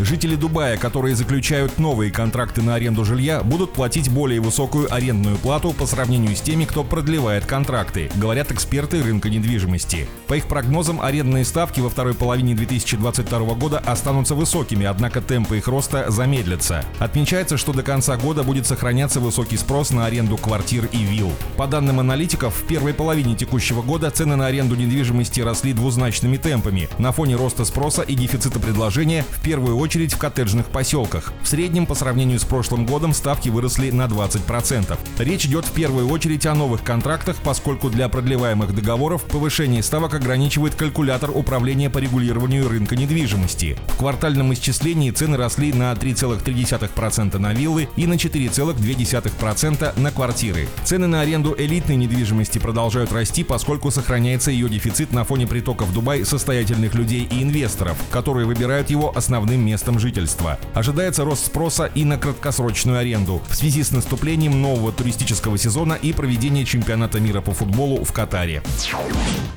[0.00, 5.70] Жители Дубая, которые заключают новые контракты на аренду жилья, будут платить более высокую арендную плату
[5.70, 10.08] по сравнению с теми, кто продлевает контракты, говорят эксперты рынка недвижимости.
[10.26, 15.68] По их прогнозам, арендные ставки во второй половине 2022 года останутся высокими, однако темпы их
[15.68, 16.84] роста замедлятся.
[16.98, 21.30] Отмечается, что до конца года будет сохраняться высокий спрос на аренду квартир и вилл.
[21.56, 26.88] По данным аналитиков, в первой половине текущего года цены на аренду недвижимости росли двузначными темпами
[26.98, 31.32] на фоне роста спроса и дефицита предложения в первую очередь очередь в коттеджных поселках.
[31.42, 34.98] В среднем по сравнению с прошлым годом ставки выросли на 20%.
[35.18, 40.74] Речь идет в первую очередь о новых контрактах, поскольку для продлеваемых договоров повышение ставок ограничивает
[40.74, 43.76] калькулятор управления по регулированию рынка недвижимости.
[43.88, 50.66] В квартальном исчислении цены росли на 3,3% на виллы и на 4,2% на квартиры.
[50.84, 55.92] Цены на аренду элитной недвижимости продолжают расти, поскольку сохраняется ее дефицит на фоне притока в
[55.92, 60.56] Дубай состоятельных людей и инвесторов, которые выбирают его основным местом местом жительства.
[60.72, 66.12] Ожидается рост спроса и на краткосрочную аренду в связи с наступлением нового туристического сезона и
[66.12, 68.62] проведения чемпионата мира по футболу в Катаре.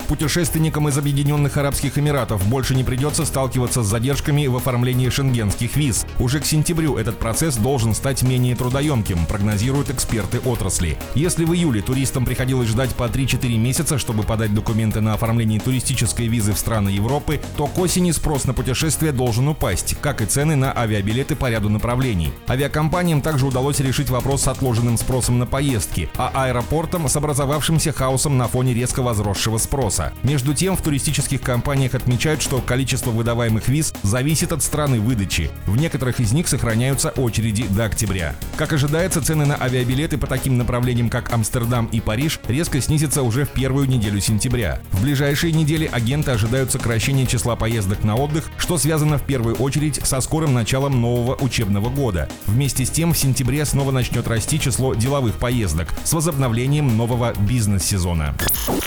[0.07, 6.07] Путешественникам из Объединенных Арабских Эмиратов больше не придется сталкиваться с задержками в оформлении шенгенских виз.
[6.17, 10.97] Уже к сентябрю этот процесс должен стать менее трудоемким, прогнозируют эксперты отрасли.
[11.13, 16.27] Если в июле туристам приходилось ждать по 3-4 месяца, чтобы подать документы на оформление туристической
[16.27, 20.55] визы в страны Европы, то к осени спрос на путешествия должен упасть, как и цены
[20.55, 22.31] на авиабилеты по ряду направлений.
[22.47, 28.37] Авиакомпаниям также удалось решить вопрос с отложенным спросом на поездки, а аэропортам с образовавшимся хаосом
[28.37, 30.13] на фоне резко возросшего спроса.
[30.23, 35.49] Между тем, в туристических компаниях отмечают, что количество выдаваемых виз зависит от страны выдачи.
[35.65, 38.33] В некоторых из них сохраняются очереди до октября.
[38.55, 43.43] Как ожидается, цены на авиабилеты по таким направлениям, как Амстердам и Париж, резко снизятся уже
[43.43, 44.79] в первую неделю сентября.
[44.93, 49.96] В ближайшие недели агенты ожидают сокращения числа поездок на отдых, что связано в первую очередь
[50.03, 52.29] со скорым началом нового учебного года.
[52.45, 58.35] Вместе с тем в сентябре снова начнет расти число деловых поездок с возобновлением нового бизнес-сезона.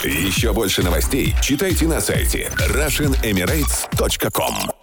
[0.04, 4.80] Еще больше новостей читайте на сайте RussianEmirates.com